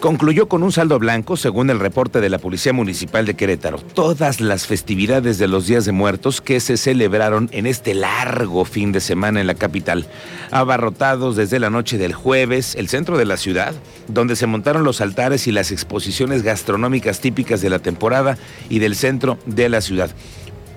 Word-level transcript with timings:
concluyó 0.00 0.48
con 0.48 0.62
un 0.62 0.72
saldo 0.72 0.98
blanco, 0.98 1.36
según 1.36 1.68
el 1.68 1.78
reporte 1.78 2.20
de 2.20 2.30
la 2.30 2.38
Policía 2.38 2.72
Municipal 2.72 3.26
de 3.26 3.34
Querétaro. 3.34 3.78
Todas 3.78 4.40
las 4.40 4.66
festividades 4.66 5.38
de 5.38 5.46
los 5.46 5.66
Días 5.66 5.84
de 5.84 5.92
Muertos 5.92 6.40
que 6.40 6.58
se 6.58 6.78
celebraron 6.78 7.50
en 7.52 7.66
este 7.66 7.92
largo 7.92 8.64
fin 8.64 8.92
de 8.92 9.00
semana 9.00 9.40
en 9.40 9.46
la 9.46 9.54
capital, 9.54 10.06
abarrotados 10.50 11.36
desde 11.36 11.60
la 11.60 11.68
noche 11.68 11.98
del 11.98 12.14
jueves, 12.14 12.74
el 12.76 12.88
centro 12.88 13.18
de 13.18 13.26
la 13.26 13.36
ciudad, 13.36 13.74
donde 14.08 14.36
se 14.36 14.46
montaron 14.46 14.84
los 14.84 15.02
altares 15.02 15.46
y 15.46 15.52
las 15.52 15.70
exposiciones 15.70 16.42
gastronómicas 16.42 17.20
típicas 17.20 17.60
de 17.60 17.70
la 17.70 17.78
temporada 17.78 18.38
y 18.70 18.78
del 18.78 18.96
centro 18.96 19.38
de 19.44 19.68
la 19.68 19.82
ciudad. 19.82 20.10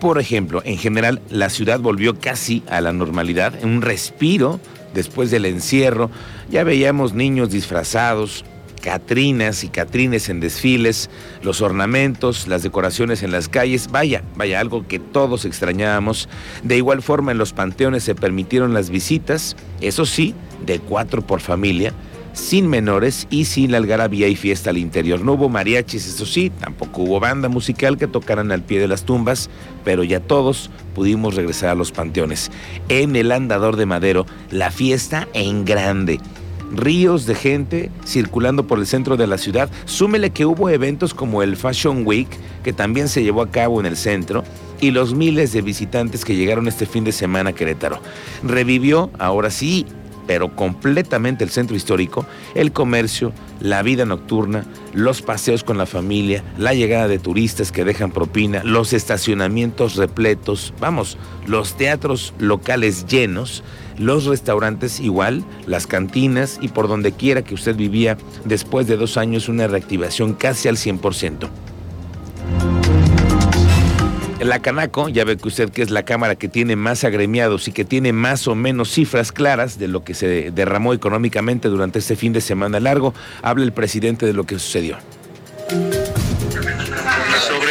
Por 0.02 0.20
ejemplo, 0.20 0.62
en 0.66 0.78
general, 0.78 1.22
la 1.30 1.50
ciudad 1.50 1.80
volvió 1.80 2.20
casi 2.20 2.62
a 2.70 2.82
la 2.82 2.92
normalidad, 2.92 3.54
un 3.64 3.82
respiro 3.82 4.60
después 4.94 5.32
del 5.32 5.46
encierro. 5.46 6.12
Ya 6.52 6.66
veíamos 6.66 7.14
niños 7.14 7.52
disfrazados, 7.52 8.44
catrinas 8.84 9.64
y 9.64 9.70
catrines 9.70 10.28
en 10.28 10.42
desfiles, 10.42 11.10
los 11.42 11.62
ornamentos, 11.62 12.50
las 12.50 12.64
decoraciones 12.64 13.24
en 13.24 13.32
las 13.32 13.48
calles, 13.48 13.90
vaya, 13.90 14.24
vaya, 14.36 14.60
algo 14.60 14.86
que 14.86 15.00
todos 15.00 15.46
extrañábamos. 15.46 16.28
De 16.64 16.76
igual 16.76 17.02
forma 17.02 17.32
en 17.32 17.38
los 17.38 17.54
panteones 17.54 18.04
se 18.04 18.14
permitieron 18.14 18.74
las 18.74 18.90
visitas, 18.90 19.56
eso 19.80 20.06
sí, 20.06 20.36
de 20.66 20.80
cuatro 20.80 21.26
por 21.26 21.40
familia, 21.40 21.94
sin 22.34 22.68
menores 22.68 23.26
y 23.30 23.46
sin 23.46 23.72
la 23.72 23.78
algarabía 23.78 24.28
y 24.28 24.36
fiesta 24.36 24.72
al 24.72 24.78
interior. 24.78 25.22
No 25.22 25.34
hubo 25.34 25.48
mariachis, 25.48 26.06
eso 26.06 26.26
sí, 26.26 26.50
tampoco 26.50 27.04
hubo 27.04 27.22
banda 27.22 27.48
musical 27.48 27.98
que 27.98 28.08
tocaran 28.08 28.52
al 28.52 28.64
pie 28.64 28.82
de 28.82 28.90
las 28.90 29.06
tumbas, 29.06 29.50
pero 29.86 30.04
ya 30.04 30.20
todos 30.20 30.70
pudimos 30.94 31.36
regresar 31.36 31.70
a 31.70 31.76
los 31.76 31.94
panteones. 31.94 32.52
En 32.90 33.16
el 33.16 33.32
andador 33.32 33.78
de 33.78 33.86
Madero, 33.86 34.26
la 34.52 34.72
fiesta 34.72 35.30
en 35.34 35.64
grande 35.64 36.20
ríos 36.74 37.26
de 37.26 37.36
gente 37.36 37.92
circulando 38.06 38.68
por 38.68 38.80
el 38.80 38.88
centro 38.88 39.16
de 39.16 39.28
la 39.28 39.38
ciudad. 39.38 39.70
Súmele 39.86 40.32
que 40.32 40.46
hubo 40.46 40.70
eventos 40.70 41.14
como 41.14 41.44
el 41.44 41.56
Fashion 41.56 42.06
Week, 42.06 42.28
que 42.64 42.74
también 42.74 43.08
se 43.08 43.24
llevó 43.24 43.42
a 43.42 43.52
cabo 43.52 43.80
en 43.80 43.86
el 43.86 43.96
centro, 43.96 44.44
y 44.82 44.92
los 44.92 45.14
miles 45.14 45.54
de 45.54 45.62
visitantes 45.62 46.26
que 46.26 46.36
llegaron 46.36 46.68
este 46.68 46.86
fin 46.86 47.04
de 47.04 47.12
semana 47.12 47.52
a 47.52 47.54
Querétaro. 47.54 48.00
Revivió, 48.44 49.12
ahora 49.18 49.50
sí, 49.50 49.86
pero 50.28 50.56
completamente 50.56 51.44
el 51.44 51.50
centro 51.50 51.76
histórico, 51.76 52.26
el 52.56 52.72
comercio, 52.72 53.34
la 53.60 53.82
vida 53.82 54.06
nocturna, 54.06 54.66
los 54.94 55.22
paseos 55.22 55.64
con 55.64 55.78
la 55.78 55.86
familia, 55.86 56.44
la 56.58 56.74
llegada 56.74 57.08
de 57.08 57.20
turistas 57.20 57.72
que 57.72 57.86
dejan 57.86 58.12
propina, 58.12 58.64
los 58.64 58.94
estacionamientos 58.94 59.96
repletos, 59.96 60.74
vamos, 60.80 61.18
los 61.48 61.76
teatros 61.76 62.34
locales 62.40 63.06
llenos, 63.06 63.64
los 63.98 64.26
restaurantes 64.26 65.00
igual, 65.00 65.44
las 65.68 65.88
cantinas 65.88 66.60
y 66.62 66.70
por 66.70 66.88
donde 66.88 67.12
quiera 67.12 67.42
que 67.42 67.54
usted 67.54 67.76
vivía 67.76 68.18
después 68.46 68.88
de 68.88 68.98
dos 68.98 69.18
años 69.18 69.50
una 69.50 69.68
reactivación 69.68 70.34
casi 70.34 70.68
al 70.68 70.78
100%. 70.78 71.50
La 74.40 74.60
Canaco, 74.60 75.08
ya 75.08 75.24
ve 75.24 75.38
que 75.38 75.48
usted 75.48 75.70
que 75.70 75.82
es 75.82 75.90
la 75.90 76.04
cámara 76.04 76.36
que 76.36 76.50
tiene 76.50 76.76
más 76.76 77.06
agremiados 77.06 77.70
y 77.70 77.72
que 77.72 77.86
tiene 77.86 78.12
más 78.12 78.46
o 78.50 78.56
menos 78.56 78.92
cifras 78.92 79.32
claras 79.32 79.80
de 79.80 79.88
lo 79.88 80.04
que 80.04 80.14
se 80.14 80.52
derramó 80.52 80.94
económicamente 80.94 81.70
durante 81.70 82.00
este 82.00 82.18
fin 82.18 82.34
de 82.34 82.42
semana 82.42 82.82
largo, 82.82 83.14
habla 83.42 83.64
el 83.64 83.72
presidente 83.72 84.26
de 84.26 84.34
lo 84.34 84.44
que 84.44 84.60
sucedió 84.60 84.98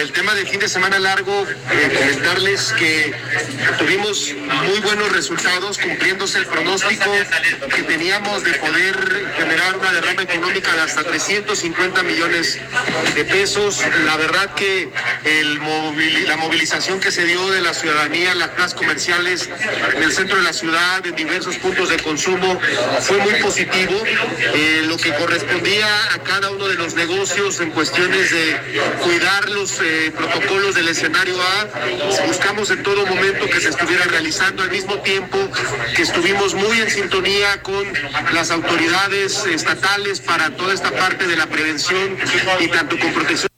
el 0.03 0.11
tema 0.11 0.35
del 0.35 0.49
fin 0.49 0.59
de 0.59 0.69
semana 0.69 0.99
largo, 0.99 1.47
eh, 1.71 1.97
comentarles 1.97 2.73
que 2.73 3.15
tuvimos 3.79 4.35
muy 4.65 4.81
buenos 4.81 5.13
resultados 5.13 5.79
cumpliéndose 5.79 6.39
el 6.39 6.47
pronóstico 6.47 7.09
que 7.73 7.83
teníamos 7.85 8.43
de 8.43 8.55
poder 8.55 8.97
generar 9.37 9.77
una 9.77 9.93
derrama 9.93 10.23
económica 10.23 10.75
de 10.75 10.81
hasta 10.81 11.05
350 11.05 12.03
millones 12.03 12.59
de 13.15 13.25
pesos. 13.25 13.81
La 14.05 14.17
verdad 14.17 14.53
que 14.57 14.89
el 15.25 15.61
la 16.27 16.37
movilización 16.37 16.99
que 16.99 17.13
se 17.13 17.25
dio 17.25 17.51
de 17.51 17.61
la 17.61 17.73
ciudadanía, 17.73 18.35
las 18.35 18.51
clases 18.51 18.75
comerciales 18.75 19.49
en 19.95 20.03
el 20.03 20.13
centro 20.13 20.37
de 20.37 20.43
la 20.43 20.53
ciudad, 20.53 21.07
en 21.07 21.15
diversos 21.15 21.57
puntos 21.59 21.91
de 21.91 21.99
consumo, 21.99 22.61
fue 23.03 23.19
muy 23.19 23.35
positivo. 23.35 24.03
Eh, 24.05 24.83
lo 24.87 24.97
que 24.97 25.15
correspondía 25.15 25.87
a 26.15 26.19
cada 26.25 26.51
uno 26.51 26.67
de 26.67 26.75
los 26.75 26.95
negocios 26.95 27.61
en 27.61 27.71
cuestiones 27.71 28.33
de 28.33 28.57
cuidar 29.05 29.49
los 29.51 29.81
eh, 29.81 29.92
protocolos 30.17 30.75
del 30.75 30.89
escenario 30.89 31.37
A. 31.41 32.27
Buscamos 32.27 32.71
en 32.71 32.83
todo 32.83 33.07
momento 33.07 33.47
que 33.47 33.61
se 33.61 33.71
estuviera 33.71 34.05
realizando 34.05 34.63
al 34.63 34.71
mismo 34.71 34.99
tiempo 35.01 35.39
que 35.95 36.03
estuvimos 36.03 36.55
muy 36.55 36.81
en 36.81 36.91
sintonía 36.91 37.63
con 37.63 37.85
las 38.33 38.51
autoridades 38.51 39.45
estatales 39.47 40.21
para 40.21 40.51
toda 40.57 40.75
esta 40.75 40.91
parte 40.91 41.27
de 41.27 41.37
la 41.37 41.47
prevención 41.47 42.17
y 42.61 42.69
tanto 42.69 42.99
con 42.99 43.13
protección. 43.13 43.52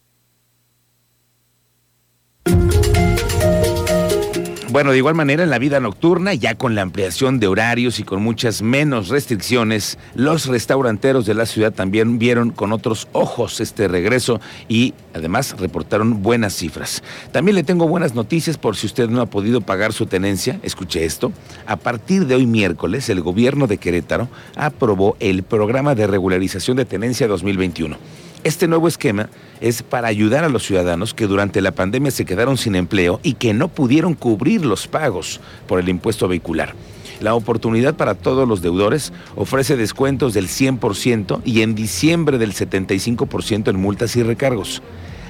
Bueno, 4.75 4.91
de 4.91 4.99
igual 4.99 5.15
manera 5.15 5.45
en 5.45 5.51
la 5.51 5.61
vida 5.61 5.79
nocturna, 5.79 6.35
ya 6.35 6.57
con 6.57 6.75
la 6.75 6.83
ampliación 6.83 7.39
de 7.39 7.47
horarios 7.47 8.01
y 8.01 8.03
con 8.03 8.21
muchas 8.25 8.61
menos 8.61 9.09
restricciones, 9.09 9.99
los 10.17 10.47
restauranteros 10.47 11.27
de 11.27 11.35
la 11.35 11.47
ciudad 11.47 11.73
también 11.73 12.19
vieron 12.19 12.51
con 12.51 12.73
otros 12.73 13.07
ojos 13.13 13.61
este 13.61 13.87
regreso 13.87 14.41
y 14.67 14.93
además 15.15 15.55
reportaron 15.61 16.25
buenas 16.25 16.55
cifras. 16.55 17.05
También 17.31 17.55
le 17.55 17.63
tengo 17.63 17.87
buenas 17.87 18.17
noticias 18.17 18.59
por 18.59 18.75
si 18.75 18.89
usted 18.89 19.09
no 19.09 19.21
ha 19.21 19.27
podido 19.27 19.61
pagar 19.61 19.93
su 19.93 20.07
tenencia. 20.07 20.59
Escuche 20.65 21.05
esto. 21.05 21.31
A 21.67 21.77
partir 21.77 22.27
de 22.27 22.35
hoy 22.35 22.47
miércoles, 22.47 23.09
el 23.09 23.21
gobierno 23.21 23.69
de 23.69 23.79
Querétaro 23.79 24.29
aprobó 24.57 25.17
el 25.21 25.45
programa 25.45 25.95
de 25.95 26.09
regularización 26.09 26.77
de 26.77 26.85
tenencia 26.85 27.29
2021. 27.29 27.97
Este 28.45 28.69
nuevo 28.69 28.89
esquema 28.89 29.31
es 29.63 29.83
para 29.83 30.09
ayudar 30.09 30.45
a 30.45 30.51
los 30.51 30.67
ciudadanos 30.67 31.15
que 31.15 31.27
durante 31.27 31.63
la 31.63 31.73
pandemia 31.73 32.11
se 32.11 32.27
quedaron 32.27 32.59
sin 32.59 32.75
empleo 32.75 33.19
y 33.23 33.33
que 33.33 33.55
no 33.55 33.69
pudieron 33.69 34.13
cubrir 34.13 34.67
los 34.67 34.87
pagos 34.87 35.41
por 35.67 35.81
el 35.81 35.89
impuesto 35.89 36.29
vehicular. 36.29 36.75
La 37.21 37.35
oportunidad 37.35 37.95
para 37.95 38.15
todos 38.15 38.47
los 38.47 38.61
deudores 38.61 39.15
ofrece 39.35 39.79
descuentos 39.79 40.35
del 40.35 40.49
100% 40.49 41.41
y 41.47 41.63
en 41.63 41.75
diciembre 41.75 42.37
del 42.37 42.53
75% 42.53 43.71
en 43.71 43.81
multas 43.81 44.15
y 44.15 44.23
recargos. 44.23 44.83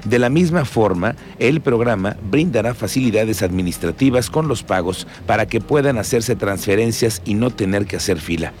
De 0.03 0.19
la 0.19 0.29
misma 0.29 0.65
forma, 0.65 1.15
el 1.39 1.61
programa 1.61 2.17
brindará 2.29 2.73
facilidades 2.73 3.41
administrativas 3.43 4.29
con 4.29 4.49
los 4.49 4.61
pagos 4.61 5.07
para 5.25 5.45
que 5.45 5.61
puedan 5.61 5.97
hacerse 5.97 6.35
transferencias 6.35 7.21
y 7.23 7.35
no 7.35 7.49
tener 7.49 7.85
que 7.85 7.95
hacer 7.95 8.19
fila. 8.19 8.51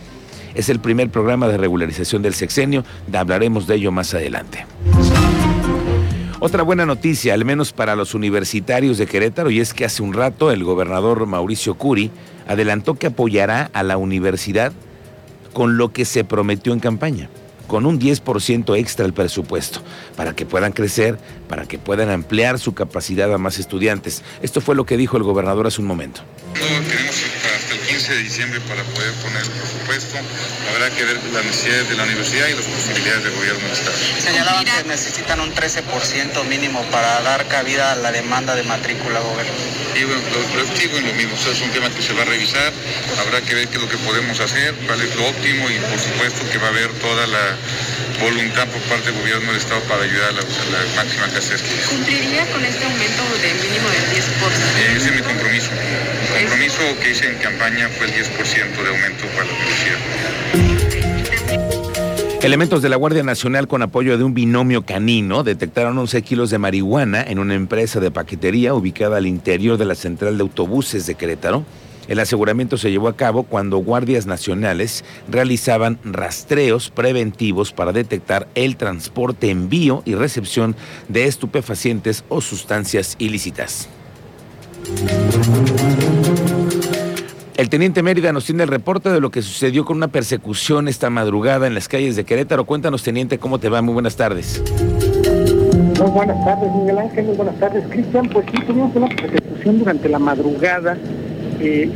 Es 0.55 0.69
el 0.69 0.79
primer 0.79 1.09
programa 1.09 1.47
de 1.47 1.57
regularización 1.57 2.21
del 2.21 2.33
sexenio. 2.33 2.83
Hablaremos 3.13 3.67
de 3.67 3.75
ello 3.75 3.91
más 3.91 4.13
adelante. 4.13 4.65
Otra 6.39 6.63
buena 6.63 6.85
noticia, 6.85 7.33
al 7.33 7.43
menos 7.43 7.73
para 7.73 7.95
los 7.95 8.13
universitarios 8.13 8.97
de 8.97 9.07
Querétaro, 9.07 9.49
y 9.49 9.59
es 9.59 9.73
que 9.73 9.85
hace 9.85 10.03
un 10.03 10.13
rato 10.13 10.51
el 10.51 10.63
gobernador 10.63 11.25
Mauricio 11.25 11.75
Curi 11.75 12.11
adelantó 12.47 12.95
que 12.95 13.07
apoyará 13.07 13.69
a 13.73 13.83
la 13.83 13.97
universidad 13.97 14.71
con 15.53 15.77
lo 15.77 15.91
que 15.91 16.05
se 16.05 16.23
prometió 16.23 16.73
en 16.73 16.79
campaña, 16.79 17.29
con 17.67 17.85
un 17.85 17.99
10% 17.99 18.77
extra 18.77 19.05
al 19.05 19.13
presupuesto, 19.13 19.81
para 20.15 20.35
que 20.35 20.45
puedan 20.45 20.71
crecer, 20.71 21.17
para 21.47 21.65
que 21.65 21.79
puedan 21.79 22.09
ampliar 22.09 22.59
su 22.59 22.73
capacidad 22.73 23.33
a 23.33 23.37
más 23.37 23.57
estudiantes. 23.57 24.21
Esto 24.41 24.61
fue 24.61 24.75
lo 24.75 24.85
que 24.85 24.97
dijo 24.97 25.17
el 25.17 25.23
gobernador 25.23 25.67
hace 25.67 25.81
un 25.81 25.87
momento. 25.87 26.21
13 28.05 28.21
de 28.21 28.23
diciembre 28.23 28.59
para 28.69 28.83
poder 28.83 29.11
poner 29.13 29.41
el 29.41 29.49
presupuesto. 29.49 30.15
Habrá 30.69 30.91
que 30.91 31.05
ver 31.05 31.17
las 31.33 31.43
necesidades 31.43 31.89
de 31.89 31.95
la 31.95 32.03
universidad 32.03 32.47
y 32.49 32.53
las 32.53 32.65
posibilidades 32.65 33.23
del 33.23 33.33
gobierno 33.33 33.61
del 33.61 33.71
Estado. 33.71 33.97
Señalaban 34.21 34.63
que 34.63 34.83
necesitan 34.83 35.39
un 35.39 35.51
13% 35.51 36.43
mínimo 36.45 36.83
para 36.91 37.21
dar 37.21 37.47
cabida 37.47 37.93
a 37.93 37.95
la 37.95 38.11
demanda 38.11 38.55
de 38.55 38.61
matrícula, 38.61 39.19
gobernador. 39.21 39.57
Y 39.95 40.03
bueno, 40.03 40.21
lo, 40.21 40.65
digo 40.77 40.97
en 40.97 41.07
lo 41.07 41.13
mismo, 41.13 41.33
o 41.33 41.51
es 41.51 41.61
un 41.61 41.71
tema 41.71 41.89
que 41.89 42.03
se 42.03 42.13
va 42.13 42.21
a 42.21 42.25
revisar, 42.25 42.71
habrá 43.17 43.41
que 43.41 43.55
ver 43.55 43.67
qué 43.69 43.77
es 43.77 43.81
lo 43.81 43.89
que 43.89 43.97
podemos 43.97 44.39
hacer, 44.39 44.75
cuál 44.85 45.01
es 45.01 45.15
lo 45.15 45.27
óptimo 45.27 45.67
y 45.69 45.79
por 45.79 45.99
supuesto 45.99 46.47
que 46.51 46.59
va 46.59 46.67
a 46.67 46.69
haber 46.69 46.91
toda 46.99 47.25
la 47.25 47.57
voluntad 48.19 48.67
por 48.67 48.81
parte 48.83 49.11
del 49.11 49.19
gobierno 49.21 49.47
del 49.47 49.57
Estado 49.57 49.81
para 49.81 50.03
ayudar 50.03 50.29
a 50.29 50.33
la, 50.33 50.41
máxima 50.95 51.27
casa 51.27 51.55
¿Cumpliría 51.89 52.45
con 52.51 52.63
este 52.63 52.85
aumento 52.85 53.23
de 53.41 53.53
mínimo 53.61 53.89
del 53.89 54.05
10%? 54.15 54.25
Eh, 54.79 54.95
ese 54.97 55.09
es 55.09 55.15
mi 55.15 55.21
compromiso. 55.21 55.69
El 56.37 56.45
compromiso 56.47 56.79
que 57.01 57.11
hice 57.11 57.29
en 57.29 57.37
campaña 57.39 57.89
fue 57.89 58.07
el 58.07 58.13
10% 58.13 58.83
de 58.83 58.89
aumento 58.89 59.25
para 59.35 59.45
la 59.45 59.53
universidad. 59.53 59.99
Elementos 62.45 62.81
de 62.83 62.89
la 62.89 62.95
Guardia 62.95 63.23
Nacional 63.23 63.67
con 63.67 63.81
apoyo 63.81 64.19
de 64.19 64.23
un 64.23 64.35
binomio 64.35 64.83
canino 64.83 65.43
detectaron 65.43 65.97
11 65.97 66.21
kilos 66.21 66.51
de 66.51 66.59
marihuana 66.59 67.23
en 67.23 67.39
una 67.39 67.55
empresa 67.55 67.99
de 67.99 68.11
paquetería 68.11 68.75
ubicada 68.75 69.17
al 69.17 69.25
interior 69.25 69.79
de 69.79 69.85
la 69.85 69.95
central 69.95 70.37
de 70.37 70.43
autobuses 70.43 71.07
de 71.07 71.15
Querétaro. 71.15 71.65
El 72.07 72.19
aseguramiento 72.19 72.77
se 72.77 72.91
llevó 72.91 73.07
a 73.07 73.15
cabo 73.15 73.43
cuando 73.43 73.77
guardias 73.77 74.25
nacionales 74.25 75.03
realizaban 75.29 75.99
rastreos 76.03 76.89
preventivos 76.89 77.71
para 77.71 77.91
detectar 77.91 78.47
el 78.55 78.77
transporte, 78.77 79.49
envío 79.49 80.03
y 80.05 80.15
recepción 80.15 80.75
de 81.07 81.25
estupefacientes 81.25 82.23
o 82.29 82.41
sustancias 82.41 83.15
ilícitas. 83.19 83.89
El 87.57 87.69
teniente 87.69 88.03
Mérida 88.03 88.33
nos 88.33 88.45
tiene 88.45 88.63
el 88.63 88.69
reporte 88.69 89.09
de 89.09 89.21
lo 89.21 89.31
que 89.31 89.41
sucedió 89.41 89.85
con 89.85 89.95
una 89.95 90.09
persecución 90.09 90.89
esta 90.89 91.09
madrugada 91.09 91.67
en 91.67 91.73
las 91.73 91.87
calles 91.87 92.17
de 92.17 92.25
Querétaro. 92.25 92.65
Cuéntanos, 92.65 93.01
teniente, 93.01 93.39
cómo 93.39 93.59
te 93.59 93.69
va. 93.69 93.81
Muy 93.81 93.93
buenas 93.93 94.17
tardes. 94.17 94.61
Muy 95.97 96.11
buenas 96.11 96.45
tardes, 96.45 96.69
Miguel 96.75 96.97
Ángel. 96.97 97.25
Muy 97.25 97.35
buenas 97.37 97.57
tardes, 97.57 97.85
Cristian. 97.89 98.27
Pues 98.27 98.45
sí, 98.51 98.61
tuvimos 98.67 98.93
una 98.93 99.07
persecución 99.07 99.79
durante 99.79 100.09
la 100.09 100.19
madrugada. 100.19 100.97
Eh, 101.59 101.89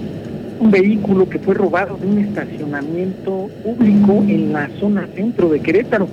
un 0.59 0.71
vehículo 0.71 1.29
que 1.29 1.39
fue 1.39 1.53
robado 1.53 1.97
de 1.97 2.06
un 2.06 2.17
estacionamiento 2.17 3.50
público 3.63 4.23
en 4.27 4.51
la 4.51 4.69
zona 4.79 5.07
centro 5.15 5.47
de 5.50 5.61
Querétaro. 5.61 6.07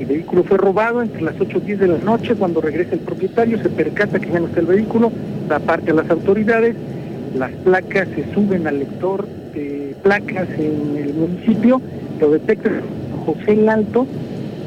El 0.00 0.06
vehículo 0.06 0.42
fue 0.42 0.58
robado 0.58 1.00
entre 1.00 1.22
las 1.22 1.40
8 1.40 1.58
y 1.58 1.66
10 1.66 1.78
de 1.78 1.86
la 1.86 1.98
noche. 1.98 2.34
Cuando 2.34 2.60
regresa 2.60 2.94
el 2.94 3.00
propietario, 3.00 3.62
se 3.62 3.68
percata 3.68 4.18
que 4.18 4.30
ya 4.30 4.40
no 4.40 4.46
está 4.46 4.60
el 4.60 4.66
vehículo, 4.66 5.12
da 5.48 5.60
parte 5.60 5.92
a 5.92 5.94
las 5.94 6.10
autoridades 6.10 6.74
las 7.34 7.50
placas 7.64 8.08
se 8.14 8.32
suben 8.32 8.66
al 8.66 8.78
lector 8.78 9.26
de 9.54 9.96
placas 10.02 10.48
en 10.56 10.96
el 10.96 11.14
municipio, 11.14 11.80
lo 12.20 12.30
detecta 12.30 12.70
José 13.26 13.52
el 13.52 13.68
Alto 13.68 14.06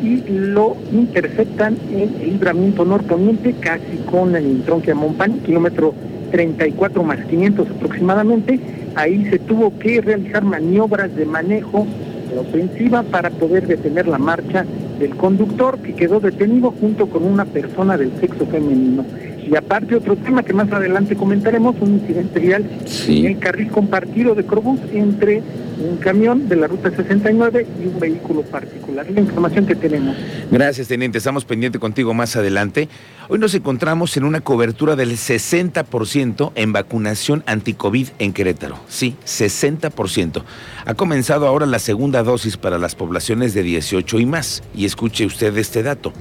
y 0.04 0.22
lo 0.28 0.76
interceptan 0.92 1.78
en 1.92 2.14
el 2.22 2.32
libramiento 2.32 2.84
norponiente, 2.84 3.56
casi 3.60 3.98
con 4.12 4.36
el 4.36 4.62
tronque 4.64 4.92
a 4.92 4.96
Monpan, 4.96 5.40
kilómetro 5.40 5.94
34 6.32 7.04
más 7.04 7.20
500 7.26 7.70
aproximadamente. 7.70 8.60
Ahí 8.96 9.26
se 9.30 9.40
tuvo 9.40 9.78
que 9.78 10.02
realizar 10.02 10.44
maniobras 10.44 11.16
de 11.16 11.26
manejo 11.26 11.86
de 12.32 12.40
ofensiva 12.40 13.04
para 13.04 13.30
poder 13.30 13.68
detener 13.68 14.08
la 14.08 14.18
marcha 14.18 14.66
del 15.00 15.16
conductor 15.16 15.78
que 15.80 15.94
quedó 15.94 16.20
detenido 16.20 16.72
junto 16.72 17.08
con 17.08 17.24
una 17.24 17.46
persona 17.46 17.98
del 17.98 18.12
sexo 18.20 18.46
femenino. 18.48 19.06
Y 19.50 19.56
aparte 19.56 19.96
otro 19.96 20.16
tema 20.18 20.44
que 20.44 20.54
más 20.54 20.72
adelante 20.72 21.16
comentaremos, 21.16 21.76
un 21.80 21.94
incidente 21.94 22.40
vial 22.40 22.66
en 23.08 23.26
el 23.26 23.40
carril 23.40 23.70
compartido 23.70 24.36
de 24.36 24.44
Crobús 24.44 24.80
entre 24.94 25.42
un 25.80 25.98
camión 25.98 26.50
de 26.50 26.56
la 26.56 26.68
ruta 26.68 26.90
69 26.90 27.68
y 27.82 27.88
un 27.88 28.00
vehículo 28.00 28.42
particular. 28.44 29.10
La 29.10 29.22
información 29.22 29.66
que 29.66 29.76
tenemos. 29.76 30.16
Gracias, 30.52 30.88
teniente. 30.88 31.18
Estamos 31.18 31.46
pendientes 31.46 31.80
contigo 31.80 32.14
más 32.14 32.36
adelante. 32.36 32.90
Hoy 33.30 33.40
nos 33.40 33.54
encontramos 33.54 34.16
en 34.18 34.24
una 34.24 34.42
cobertura 34.42 34.96
del 34.96 35.12
60% 35.12 36.52
en 36.56 36.74
vacunación 36.74 37.44
anti-COVID 37.46 38.10
en 38.20 38.34
Querétaro. 38.34 38.80
Sí, 38.88 39.16
60%. 39.26 40.44
Ha 40.86 40.94
comenzado 40.94 41.48
ahora 41.48 41.66
la 41.66 41.80
segunda 41.80 42.24
dosis 42.24 42.58
para 42.58 42.78
las 42.78 42.96
poblaciones 42.96 43.54
de 43.54 43.64
18 43.64 44.20
y 44.20 44.26
más. 44.26 44.64
Y 44.74 44.86
escuche 44.86 45.26
usted 45.26 45.56
este 45.58 45.84
dato. 45.84 46.14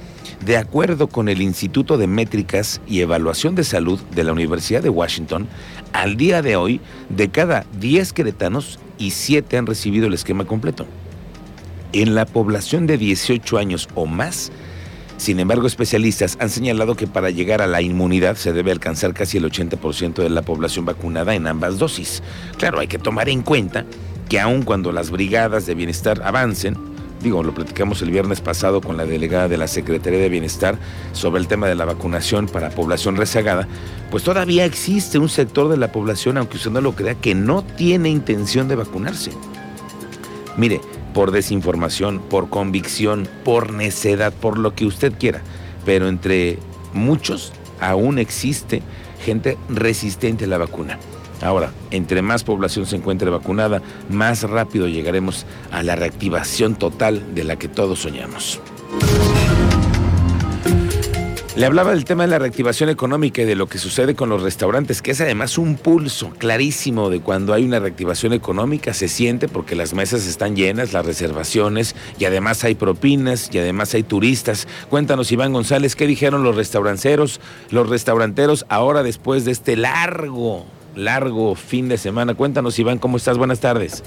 De 0.45 0.57
acuerdo 0.57 1.07
con 1.07 1.29
el 1.29 1.41
Instituto 1.41 1.97
de 1.97 2.07
Métricas 2.07 2.79
y 2.87 3.01
Evaluación 3.01 3.55
de 3.55 3.63
Salud 3.63 3.99
de 4.13 4.23
la 4.23 4.33
Universidad 4.33 4.83
de 4.83 4.89
Washington, 4.89 5.47
al 5.93 6.15
día 6.15 6.41
de 6.41 6.55
hoy, 6.55 6.79
de 7.09 7.29
cada 7.29 7.65
10 7.79 8.13
queretanos, 8.13 8.79
y 8.97 9.11
7 9.11 9.57
han 9.57 9.65
recibido 9.65 10.07
el 10.07 10.13
esquema 10.13 10.45
completo. 10.45 10.85
En 11.93 12.15
la 12.15 12.25
población 12.25 12.87
de 12.87 12.97
18 12.97 13.57
años 13.57 13.87
o 13.95 14.05
más, 14.05 14.51
sin 15.17 15.39
embargo, 15.39 15.65
especialistas 15.65 16.37
han 16.39 16.49
señalado 16.49 16.95
que 16.95 17.07
para 17.07 17.31
llegar 17.31 17.61
a 17.61 17.67
la 17.67 17.81
inmunidad 17.81 18.35
se 18.35 18.53
debe 18.53 18.71
alcanzar 18.71 19.13
casi 19.13 19.37
el 19.37 19.45
80% 19.45 20.21
de 20.21 20.29
la 20.29 20.43
población 20.43 20.85
vacunada 20.85 21.33
en 21.33 21.47
ambas 21.47 21.79
dosis. 21.79 22.21
Claro, 22.57 22.79
hay 22.79 22.87
que 22.87 22.99
tomar 22.99 23.27
en 23.27 23.41
cuenta 23.41 23.85
que 24.29 24.39
aun 24.39 24.61
cuando 24.61 24.91
las 24.91 25.09
brigadas 25.09 25.65
de 25.65 25.73
bienestar 25.73 26.21
avancen, 26.23 26.77
digo, 27.21 27.43
lo 27.43 27.53
platicamos 27.53 28.01
el 28.01 28.11
viernes 28.11 28.41
pasado 28.41 28.81
con 28.81 28.97
la 28.97 29.05
delegada 29.05 29.47
de 29.47 29.57
la 29.57 29.67
Secretaría 29.67 30.19
de 30.19 30.29
Bienestar 30.29 30.77
sobre 31.13 31.39
el 31.41 31.47
tema 31.47 31.67
de 31.67 31.75
la 31.75 31.85
vacunación 31.85 32.47
para 32.47 32.69
población 32.69 33.15
rezagada, 33.15 33.67
pues 34.11 34.23
todavía 34.23 34.65
existe 34.65 35.17
un 35.19 35.29
sector 35.29 35.69
de 35.69 35.77
la 35.77 35.91
población, 35.91 36.37
aunque 36.37 36.57
usted 36.57 36.71
no 36.71 36.81
lo 36.81 36.93
crea, 36.93 37.15
que 37.15 37.35
no 37.35 37.63
tiene 37.63 38.09
intención 38.09 38.67
de 38.67 38.75
vacunarse. 38.75 39.31
Mire, 40.57 40.81
por 41.13 41.31
desinformación, 41.31 42.19
por 42.19 42.49
convicción, 42.49 43.27
por 43.43 43.73
necedad, 43.73 44.33
por 44.33 44.57
lo 44.57 44.75
que 44.75 44.85
usted 44.85 45.13
quiera, 45.17 45.41
pero 45.85 46.07
entre 46.07 46.59
muchos 46.93 47.53
aún 47.79 48.19
existe 48.19 48.81
gente 49.23 49.57
resistente 49.69 50.45
a 50.45 50.47
la 50.47 50.57
vacuna. 50.57 50.99
Ahora, 51.41 51.71
entre 51.91 52.21
más 52.21 52.43
población 52.43 52.85
se 52.85 52.95
encuentre 52.95 53.29
vacunada, 53.29 53.81
más 54.09 54.43
rápido 54.43 54.87
llegaremos 54.87 55.45
a 55.71 55.83
la 55.83 55.95
reactivación 55.95 56.75
total 56.75 57.35
de 57.35 57.43
la 57.43 57.57
que 57.57 57.67
todos 57.67 57.99
soñamos. 57.99 58.59
Le 61.57 61.65
hablaba 61.65 61.89
del 61.89 62.05
tema 62.05 62.21
de 62.21 62.29
la 62.29 62.37
reactivación 62.37 62.87
económica 62.89 63.41
y 63.41 63.45
de 63.45 63.55
lo 63.55 63.65
que 63.65 63.79
sucede 63.79 64.13
con 64.13 64.29
los 64.29 64.43
restaurantes, 64.43 65.01
que 65.01 65.09
es 65.09 65.21
además 65.21 65.57
un 65.57 65.75
pulso 65.75 66.29
clarísimo 66.37 67.09
de 67.09 67.19
cuando 67.19 67.51
hay 67.51 67.65
una 67.65 67.79
reactivación 67.79 68.33
económica, 68.33 68.93
se 68.93 69.07
siente 69.07 69.47
porque 69.47 69.75
las 69.75 69.95
mesas 69.95 70.27
están 70.27 70.55
llenas, 70.55 70.93
las 70.93 71.03
reservaciones, 71.03 71.95
y 72.19 72.25
además 72.25 72.63
hay 72.63 72.75
propinas, 72.75 73.49
y 73.51 73.57
además 73.57 73.95
hay 73.95 74.03
turistas. 74.03 74.67
Cuéntanos, 74.91 75.31
Iván 75.31 75.51
González, 75.51 75.95
¿qué 75.95 76.05
dijeron 76.05 76.43
los 76.43 76.55
restauranteros, 76.55 77.41
los 77.71 77.89
restauranteros 77.89 78.67
ahora 78.69 79.01
después 79.01 79.43
de 79.43 79.51
este 79.53 79.75
largo 79.75 80.67
largo 80.97 81.55
fin 81.55 81.87
de 81.87 81.97
semana. 81.97 82.33
Cuéntanos, 82.33 82.77
Iván, 82.79 82.97
¿cómo 82.97 83.17
estás? 83.17 83.37
Buenas 83.37 83.59
tardes. 83.59 84.03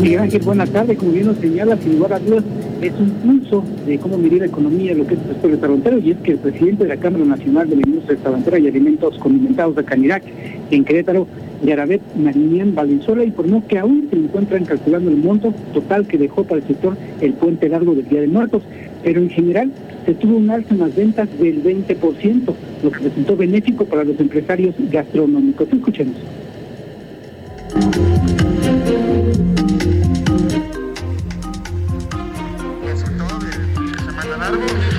Miguel 0.00 0.20
Ángel, 0.20 0.42
buenas 0.42 0.70
tardes. 0.70 0.98
Como 0.98 1.12
bien 1.12 1.26
nos 1.26 1.36
señala, 1.38 1.76
sin 1.76 1.96
lugar 1.96 2.14
a 2.14 2.18
dudas, 2.18 2.44
es 2.80 2.92
un 2.98 3.10
pulso 3.10 3.64
de 3.86 3.98
cómo 3.98 4.18
medir 4.18 4.40
la 4.40 4.46
economía, 4.46 4.94
lo 4.94 5.06
que 5.06 5.14
es 5.14 5.20
el 5.20 5.28
sector 5.28 5.50
restaurantero, 5.50 5.98
y 5.98 6.10
es 6.10 6.16
que 6.18 6.32
el 6.32 6.38
presidente 6.38 6.84
de 6.84 6.88
la 6.88 6.96
Cámara 6.96 7.24
Nacional 7.24 7.68
de 7.68 7.76
la 7.76 7.82
Industria 7.86 8.14
Restaurantera 8.16 8.58
y 8.58 8.68
Alimentos 8.68 9.18
Condimentados 9.18 9.76
de 9.76 9.84
Canirac, 9.84 10.24
en 10.70 10.84
Querétaro, 10.84 11.26
Yarabet 11.62 12.02
Marinian 12.16 12.74
Valenzuela, 12.74 13.24
informó 13.24 13.66
que 13.66 13.78
aún 13.78 14.08
se 14.10 14.16
encuentran 14.16 14.64
calculando 14.64 15.10
el 15.10 15.16
monto 15.16 15.54
total 15.72 16.06
que 16.06 16.18
dejó 16.18 16.44
para 16.44 16.60
el 16.60 16.66
sector 16.66 16.96
el 17.20 17.32
puente 17.34 17.68
largo 17.68 17.94
del 17.94 18.08
Día 18.08 18.20
de 18.20 18.28
Muertos, 18.28 18.62
pero 19.02 19.20
en 19.20 19.30
general 19.30 19.70
se 20.04 20.14
tuvo 20.14 20.36
un 20.36 20.50
alza 20.50 20.74
en 20.74 20.80
las 20.80 20.94
ventas 20.94 21.28
del 21.38 21.62
20%, 21.62 22.54
lo 22.82 22.90
que 22.90 22.98
resultó 22.98 23.36
benéfico 23.36 23.84
para 23.84 24.04
los 24.04 24.18
empresarios 24.20 24.74
gastronómicos. 24.90 25.68
Escuchemos. 25.72 26.16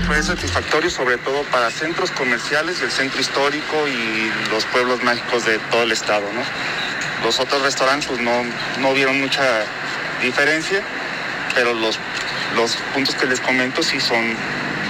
fue 0.07 0.22
satisfactorio 0.22 0.90
sobre 0.90 1.18
todo 1.18 1.42
para 1.52 1.69
centros 1.69 2.12
comerciales, 2.12 2.81
el 2.81 2.92
centro 2.92 3.19
histórico 3.19 3.88
y 3.88 4.31
los 4.52 4.66
pueblos 4.66 5.04
mágicos 5.04 5.46
de 5.46 5.57
todo 5.72 5.84
el 5.84 5.92
estado. 5.92 6.25
Los 7.24 7.40
otros 7.40 7.62
restaurantes 7.62 8.07
pues, 8.07 8.22
no, 8.22 8.31
no 8.81 8.94
vieron 8.94 9.19
mucha 9.19 9.44
diferencia, 10.22 10.81
pero 11.54 11.74
los, 11.74 12.00
los 12.56 12.75
puntos 12.94 13.16
que 13.16 13.25
les 13.25 13.40
comento 13.40 13.81
sí 13.81 14.00
son 14.00 14.36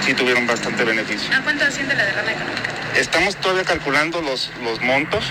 sí 0.04 0.14
tuvieron 0.14 0.46
bastante 0.46 0.84
beneficio. 0.84 1.34
¿A 1.36 1.42
cuánto 1.42 1.64
asciende 1.64 1.94
la 1.94 2.04
derrama 2.04 2.32
económica? 2.32 2.62
Estamos 2.96 3.36
todavía 3.36 3.64
calculando 3.64 4.22
los, 4.22 4.50
los 4.62 4.80
montos, 4.80 5.24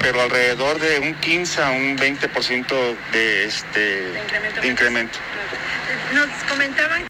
pero 0.00 0.20
alrededor 0.22 0.78
de 0.78 1.00
un 1.00 1.14
15 1.14 1.62
a 1.62 1.70
un 1.70 1.96
20% 1.98 2.96
de, 3.12 3.44
este, 3.44 3.80
De 3.80 4.20
incremento. 4.20 4.60
de 4.60 4.68
incremento. 4.68 5.18
Nos 6.14 6.28
comentaban 6.48 7.07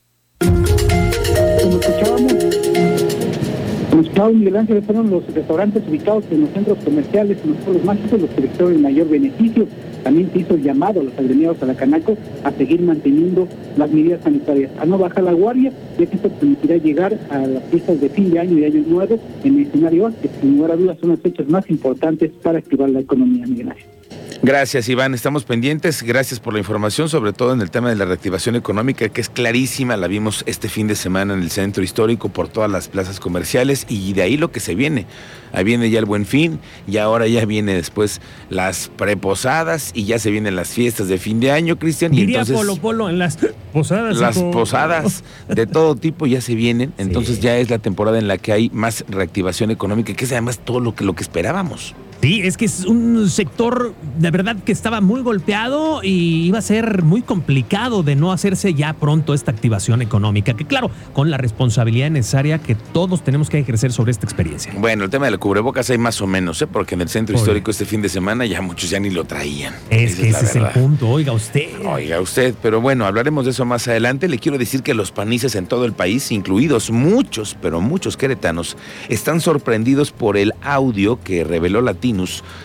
escuchábamos, 4.18 4.38
Miguel 4.38 4.56
Ángel, 4.56 4.82
fueron 4.82 5.10
los 5.10 5.26
restaurantes 5.32 5.82
ubicados 5.88 6.24
en 6.32 6.40
los 6.40 6.50
centros 6.50 6.78
comerciales, 6.84 7.38
en 7.44 7.50
los 7.50 7.58
pueblos 7.58 7.84
mágicos, 7.84 8.20
los 8.20 8.30
que 8.30 8.40
recibieron 8.40 8.82
mayor 8.82 9.08
beneficio. 9.08 9.66
También 10.02 10.30
se 10.32 10.38
hizo 10.40 10.54
el 10.54 10.62
llamado 10.62 11.00
a 11.00 11.04
los 11.04 11.16
agremiados 11.16 11.62
a 11.62 11.66
la 11.66 11.74
Canaco 11.74 12.16
a 12.42 12.50
seguir 12.52 12.80
manteniendo 12.80 13.46
las 13.76 13.90
medidas 13.90 14.20
sanitarias, 14.22 14.72
a 14.80 14.86
no 14.86 14.98
bajar 14.98 15.22
la 15.22 15.32
guardia, 15.32 15.72
ya 15.98 16.06
que 16.06 16.16
esto 16.16 16.28
permitirá 16.30 16.76
llegar 16.78 17.16
a 17.30 17.46
las 17.46 17.62
fiestas 17.64 18.00
de 18.00 18.08
fin 18.08 18.30
de 18.32 18.40
año 18.40 18.58
y 18.58 18.64
año 18.64 18.82
nuevo 18.88 19.18
en 19.44 19.56
el 19.56 19.66
escenario 19.66 20.12
que 20.20 20.28
sin 20.40 20.56
lugar 20.56 20.72
a 20.72 20.76
dudas 20.76 20.98
son 21.00 21.10
las 21.10 21.20
fechas 21.20 21.48
más 21.48 21.70
importantes 21.70 22.32
para 22.42 22.58
activar 22.58 22.90
la 22.90 23.00
economía, 23.00 23.44
Ángel. 23.44 23.97
Gracias, 24.40 24.88
Iván. 24.88 25.14
Estamos 25.14 25.44
pendientes. 25.44 26.04
Gracias 26.04 26.38
por 26.38 26.52
la 26.52 26.60
información, 26.60 27.08
sobre 27.08 27.32
todo 27.32 27.52
en 27.52 27.60
el 27.60 27.70
tema 27.72 27.88
de 27.88 27.96
la 27.96 28.04
reactivación 28.04 28.54
económica, 28.54 29.08
que 29.08 29.20
es 29.20 29.28
clarísima. 29.28 29.96
La 29.96 30.06
vimos 30.06 30.44
este 30.46 30.68
fin 30.68 30.86
de 30.86 30.94
semana 30.94 31.34
en 31.34 31.42
el 31.42 31.50
centro 31.50 31.82
histórico 31.82 32.28
por 32.28 32.48
todas 32.48 32.70
las 32.70 32.86
plazas 32.86 33.18
comerciales 33.18 33.84
y 33.88 34.12
de 34.12 34.22
ahí 34.22 34.36
lo 34.36 34.52
que 34.52 34.60
se 34.60 34.76
viene. 34.76 35.06
Ahí 35.52 35.64
viene 35.64 35.90
ya 35.90 35.98
el 35.98 36.04
buen 36.04 36.24
fin 36.24 36.60
y 36.86 36.98
ahora 36.98 37.26
ya 37.26 37.44
viene 37.46 37.74
después 37.74 38.20
las 38.48 38.90
preposadas 38.96 39.90
y 39.92 40.04
ya 40.04 40.20
se 40.20 40.30
vienen 40.30 40.54
las 40.54 40.68
fiestas 40.68 41.08
de 41.08 41.18
fin 41.18 41.40
de 41.40 41.50
año, 41.50 41.76
Cristian. 41.76 42.14
Y 42.14 42.22
entonces 42.22 42.56
Polo 42.56 42.76
Polo 42.76 43.08
en 43.08 43.18
las 43.18 43.38
posadas. 43.72 44.18
las 44.18 44.38
posadas 44.38 45.24
de 45.48 45.66
todo 45.66 45.96
tipo 45.96 46.26
ya 46.26 46.40
se 46.40 46.54
vienen. 46.54 46.92
Entonces 46.96 47.40
ya 47.40 47.56
es 47.56 47.70
la 47.70 47.78
temporada 47.78 48.18
en 48.18 48.28
la 48.28 48.38
que 48.38 48.52
hay 48.52 48.70
más 48.72 49.04
reactivación 49.08 49.72
económica, 49.72 50.14
que 50.14 50.24
es 50.24 50.30
además 50.30 50.60
todo 50.60 50.78
lo 50.78 50.94
que, 50.94 51.04
lo 51.04 51.14
que 51.14 51.24
esperábamos. 51.24 51.96
Sí, 52.20 52.40
es 52.42 52.56
que 52.56 52.64
es 52.64 52.84
un 52.84 53.30
sector 53.30 53.94
de 54.18 54.30
verdad 54.32 54.56
que 54.64 54.72
estaba 54.72 55.00
muy 55.00 55.20
golpeado 55.20 56.00
y 56.02 56.46
iba 56.46 56.58
a 56.58 56.62
ser 56.62 57.04
muy 57.04 57.22
complicado 57.22 58.02
de 58.02 58.16
no 58.16 58.32
hacerse 58.32 58.74
ya 58.74 58.92
pronto 58.92 59.34
esta 59.34 59.52
activación 59.52 60.02
económica, 60.02 60.54
que 60.54 60.64
claro, 60.64 60.90
con 61.12 61.30
la 61.30 61.36
responsabilidad 61.36 62.10
necesaria 62.10 62.58
que 62.58 62.74
todos 62.74 63.22
tenemos 63.22 63.48
que 63.48 63.58
ejercer 63.60 63.92
sobre 63.92 64.10
esta 64.10 64.26
experiencia. 64.26 64.72
Bueno, 64.76 65.04
el 65.04 65.10
tema 65.10 65.26
de 65.26 65.32
la 65.32 65.38
cubrebocas 65.38 65.90
hay 65.90 65.98
más 65.98 66.20
o 66.20 66.26
menos, 66.26 66.60
¿eh? 66.60 66.66
porque 66.66 66.96
en 66.96 67.02
el 67.02 67.08
centro 67.08 67.36
Oye. 67.36 67.42
histórico 67.42 67.70
este 67.70 67.84
fin 67.84 68.02
de 68.02 68.08
semana 68.08 68.44
ya 68.46 68.60
muchos 68.62 68.90
ya 68.90 68.98
ni 68.98 69.10
lo 69.10 69.24
traían. 69.24 69.74
Es 69.88 70.12
Esa 70.12 70.22
que 70.22 70.30
la 70.32 70.38
ese 70.38 70.46
es 70.46 70.56
el 70.56 70.66
punto, 70.70 71.08
oiga 71.08 71.32
usted. 71.32 71.68
Oiga 71.86 72.20
usted, 72.20 72.54
pero 72.60 72.80
bueno, 72.80 73.06
hablaremos 73.06 73.44
de 73.44 73.52
eso 73.52 73.64
más 73.64 73.86
adelante. 73.86 74.28
Le 74.28 74.38
quiero 74.38 74.58
decir 74.58 74.82
que 74.82 74.92
los 74.92 75.12
panistas 75.12 75.54
en 75.54 75.66
todo 75.66 75.84
el 75.84 75.92
país, 75.92 76.32
incluidos 76.32 76.90
muchos, 76.90 77.56
pero 77.62 77.80
muchos 77.80 78.16
queretanos, 78.16 78.76
están 79.08 79.40
sorprendidos 79.40 80.10
por 80.10 80.36
el 80.36 80.52
audio 80.62 81.20
que 81.20 81.44
reveló 81.44 81.80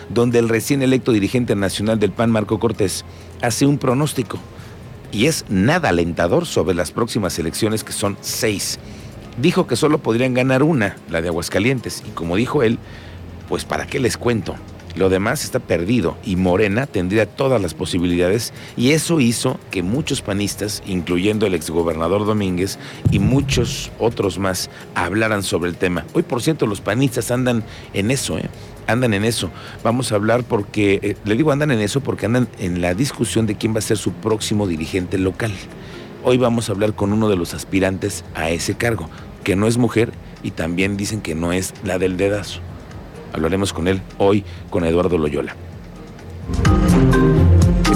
Donde 0.08 0.38
el 0.38 0.48
recién 0.48 0.82
electo 0.82 1.12
dirigente 1.12 1.54
nacional 1.54 1.98
del 1.98 2.12
PAN, 2.12 2.30
Marco 2.30 2.58
Cortés, 2.58 3.04
hace 3.42 3.66
un 3.66 3.78
pronóstico. 3.78 4.38
Y 5.12 5.26
es 5.26 5.44
nada 5.48 5.90
alentador 5.90 6.46
sobre 6.46 6.74
las 6.74 6.90
próximas 6.90 7.38
elecciones, 7.38 7.84
que 7.84 7.92
son 7.92 8.16
seis. 8.20 8.78
Dijo 9.40 9.66
que 9.66 9.76
solo 9.76 9.98
podrían 9.98 10.34
ganar 10.34 10.62
una, 10.62 10.96
la 11.10 11.20
de 11.22 11.28
Aguascalientes, 11.28 12.02
y 12.06 12.10
como 12.10 12.36
dijo 12.36 12.62
él, 12.62 12.78
pues 13.48 13.64
para 13.64 13.86
qué 13.86 14.00
les 14.00 14.16
cuento. 14.16 14.56
Lo 14.96 15.08
demás 15.08 15.42
está 15.42 15.58
perdido 15.58 16.16
y 16.24 16.36
Morena 16.36 16.86
tendría 16.86 17.26
todas 17.26 17.60
las 17.60 17.74
posibilidades 17.74 18.52
y 18.76 18.92
eso 18.92 19.18
hizo 19.18 19.58
que 19.72 19.82
muchos 19.82 20.22
panistas, 20.22 20.84
incluyendo 20.86 21.46
el 21.46 21.54
exgobernador 21.54 22.24
Domínguez 22.24 22.78
y 23.10 23.18
muchos 23.18 23.90
otros 23.98 24.38
más, 24.38 24.70
hablaran 24.94 25.42
sobre 25.42 25.70
el 25.70 25.76
tema. 25.76 26.04
Hoy, 26.12 26.22
por 26.22 26.42
cierto, 26.42 26.68
los 26.68 26.80
panistas 26.80 27.32
andan 27.32 27.64
en 27.92 28.12
eso, 28.12 28.38
¿eh? 28.38 28.48
Andan 28.86 29.14
en 29.14 29.24
eso. 29.24 29.50
Vamos 29.82 30.12
a 30.12 30.16
hablar 30.16 30.44
porque, 30.44 31.00
eh, 31.02 31.16
le 31.24 31.36
digo 31.36 31.52
andan 31.52 31.70
en 31.70 31.80
eso 31.80 32.00
porque 32.00 32.26
andan 32.26 32.48
en 32.58 32.80
la 32.80 32.94
discusión 32.94 33.46
de 33.46 33.56
quién 33.56 33.74
va 33.74 33.78
a 33.78 33.82
ser 33.82 33.96
su 33.96 34.12
próximo 34.12 34.66
dirigente 34.66 35.18
local. 35.18 35.52
Hoy 36.22 36.38
vamos 36.38 36.68
a 36.68 36.72
hablar 36.72 36.94
con 36.94 37.12
uno 37.12 37.28
de 37.28 37.36
los 37.36 37.54
aspirantes 37.54 38.24
a 38.34 38.50
ese 38.50 38.76
cargo, 38.76 39.08
que 39.42 39.56
no 39.56 39.66
es 39.66 39.76
mujer 39.76 40.12
y 40.42 40.50
también 40.50 40.96
dicen 40.96 41.20
que 41.20 41.34
no 41.34 41.52
es 41.52 41.74
la 41.84 41.98
del 41.98 42.16
dedazo. 42.16 42.60
Hablaremos 43.32 43.72
con 43.72 43.88
él 43.88 44.00
hoy 44.18 44.44
con 44.70 44.84
Eduardo 44.84 45.18
Loyola. 45.18 45.56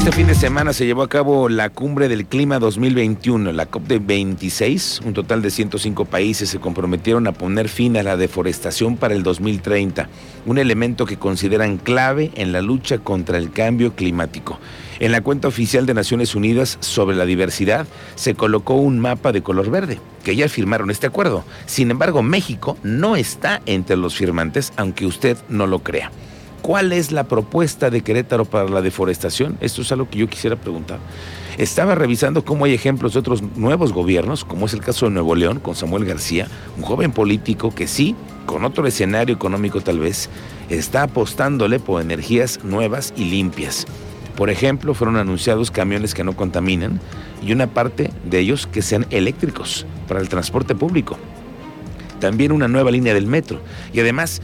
Este 0.09 0.21
fin 0.23 0.27
de 0.27 0.35
semana 0.35 0.73
se 0.73 0.87
llevó 0.87 1.03
a 1.03 1.09
cabo 1.11 1.51
la 1.51 1.69
Cumbre 1.69 2.09
del 2.09 2.25
Clima 2.25 2.59
2021, 2.59 3.53
la 3.53 3.67
COP 3.67 3.89
de 3.89 3.99
26. 3.99 5.03
Un 5.05 5.13
total 5.13 5.43
de 5.43 5.51
105 5.51 6.07
países 6.07 6.49
se 6.49 6.59
comprometieron 6.59 7.27
a 7.27 7.33
poner 7.33 7.69
fin 7.69 7.95
a 7.99 8.03
la 8.03 8.17
deforestación 8.17 8.97
para 8.97 9.13
el 9.13 9.23
2030, 9.23 10.09
un 10.47 10.57
elemento 10.57 11.05
que 11.05 11.19
consideran 11.19 11.77
clave 11.77 12.31
en 12.37 12.53
la 12.53 12.63
lucha 12.63 12.97
contra 12.97 13.37
el 13.37 13.53
cambio 13.53 13.95
climático. 13.95 14.59
En 14.99 15.13
la 15.13 15.21
cuenta 15.21 15.49
oficial 15.49 15.85
de 15.85 15.93
Naciones 15.93 16.35
Unidas 16.35 16.79
sobre 16.81 17.15
la 17.15 17.27
diversidad 17.27 17.87
se 18.15 18.35
colocó 18.35 18.77
un 18.77 19.01
mapa 19.01 19.33
de 19.33 19.43
color 19.43 19.71
verde, 19.71 20.01
que 20.25 20.35
ya 20.35 20.49
firmaron 20.49 20.91
este 20.91 21.07
acuerdo. 21.07 21.45
Sin 21.67 21.91
embargo, 21.91 22.23
México 22.23 22.79
no 22.83 23.15
está 23.15 23.61
entre 23.67 23.99
los 23.99 24.17
firmantes, 24.17 24.73
aunque 24.79 25.05
usted 25.05 25.37
no 25.51 25.67
lo 25.67 25.81
crea. 25.81 26.11
¿Cuál 26.63 26.93
es 26.93 27.13
la 27.13 27.25
propuesta 27.25 27.89
de 27.89 28.03
Querétaro 28.03 28.45
para 28.45 28.69
la 28.69 28.83
deforestación? 28.83 29.57
Esto 29.61 29.83
es 29.83 29.93
algo 29.93 30.09
que 30.11 30.19
yo 30.19 30.29
quisiera 30.29 30.57
preguntar. 30.57 30.99
Estaba 31.57 31.95
revisando 31.95 32.45
cómo 32.45 32.65
hay 32.65 32.75
ejemplos 32.75 33.15
de 33.15 33.21
otros 33.21 33.43
nuevos 33.57 33.93
gobiernos, 33.93 34.45
como 34.45 34.67
es 34.67 34.75
el 34.75 34.81
caso 34.81 35.07
de 35.07 35.13
Nuevo 35.13 35.35
León 35.35 35.61
con 35.61 35.75
Samuel 35.75 36.05
García, 36.05 36.47
un 36.77 36.83
joven 36.83 37.13
político 37.13 37.75
que 37.75 37.87
sí, 37.87 38.15
con 38.47 38.65
otro 38.65 38.87
escenario 38.87 39.35
económico 39.35 39.81
tal 39.81 39.99
vez, 39.99 40.29
está 40.69 41.05
apostándole 41.05 41.81
por 41.81 42.03
energías 42.03 42.63
nuevas 42.65 43.13
y 43.17 43.25
limpias. 43.25 43.87
Por 44.37 44.51
ejemplo, 44.51 44.95
fueron 44.95 45.17
anunciados 45.17 45.71
camiones 45.71 46.15
que 46.15 46.23
no 46.23 46.37
contaminan 46.37 47.01
y 47.43 47.53
una 47.53 47.67
parte 47.67 48.11
de 48.25 48.39
ellos 48.39 48.69
que 48.69 48.83
sean 48.83 49.07
eléctricos 49.11 49.85
para 50.07 50.21
el 50.21 50.29
transporte 50.29 50.75
público. 50.77 51.19
También 52.21 52.53
una 52.53 52.69
nueva 52.69 52.91
línea 52.91 53.15
del 53.15 53.27
metro. 53.27 53.61
Y 53.93 53.99
además 54.01 54.41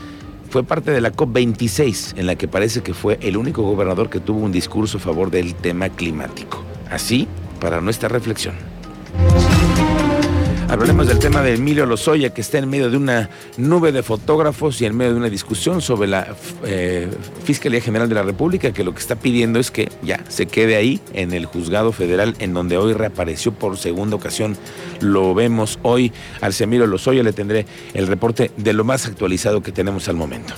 fue 0.54 0.62
parte 0.62 0.92
de 0.92 1.00
la 1.00 1.10
COP26, 1.10 2.16
en 2.16 2.28
la 2.28 2.36
que 2.36 2.46
parece 2.46 2.80
que 2.80 2.94
fue 2.94 3.18
el 3.22 3.36
único 3.36 3.64
gobernador 3.64 4.08
que 4.08 4.20
tuvo 4.20 4.38
un 4.38 4.52
discurso 4.52 4.98
a 4.98 5.00
favor 5.00 5.28
del 5.28 5.56
tema 5.56 5.88
climático. 5.88 6.62
Así, 6.88 7.26
para 7.60 7.80
nuestra 7.80 8.08
reflexión. 8.08 8.54
Hablaremos 10.68 11.06
del 11.06 11.18
tema 11.18 11.42
de 11.42 11.54
Emilio 11.54 11.86
Lozoya, 11.86 12.30
que 12.30 12.40
está 12.40 12.58
en 12.58 12.68
medio 12.68 12.90
de 12.90 12.96
una 12.96 13.28
nube 13.56 13.92
de 13.92 14.02
fotógrafos 14.02 14.80
y 14.80 14.86
en 14.86 14.96
medio 14.96 15.12
de 15.12 15.18
una 15.18 15.28
discusión 15.30 15.80
sobre 15.80 16.08
la 16.08 16.34
eh, 16.64 17.08
Fiscalía 17.44 17.80
General 17.80 18.08
de 18.08 18.14
la 18.14 18.22
República, 18.22 18.72
que 18.72 18.82
lo 18.82 18.92
que 18.92 19.00
está 19.00 19.16
pidiendo 19.16 19.60
es 19.60 19.70
que 19.70 19.90
ya 20.02 20.24
se 20.28 20.46
quede 20.46 20.76
ahí, 20.76 21.00
en 21.12 21.32
el 21.32 21.46
juzgado 21.46 21.92
federal, 21.92 22.34
en 22.38 22.54
donde 22.54 22.76
hoy 22.76 22.92
reapareció 22.92 23.52
por 23.52 23.76
segunda 23.76 24.16
ocasión. 24.16 24.56
Lo 25.00 25.34
vemos 25.34 25.78
hoy 25.82 26.12
al 26.40 26.54
Emilio 26.58 26.86
Lozoya, 26.86 27.22
le 27.22 27.32
tendré 27.32 27.66
el 27.92 28.06
reporte 28.06 28.50
de 28.56 28.72
lo 28.72 28.84
más 28.84 29.06
actualizado 29.06 29.62
que 29.62 29.70
tenemos 29.70 30.08
al 30.08 30.16
momento. 30.16 30.54